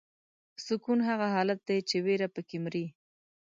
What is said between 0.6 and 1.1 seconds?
سکون